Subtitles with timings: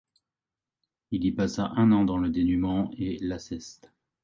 [1.11, 3.79] Il y passa un an dans le dénuement et l'ascèse.